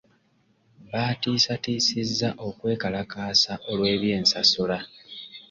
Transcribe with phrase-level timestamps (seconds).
[0.91, 4.79] Baatiisatiisizza okwekalakaasa olw'eby'ensasula.